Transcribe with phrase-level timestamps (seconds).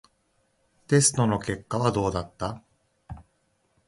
[0.87, 2.63] テストの結果はどうだった？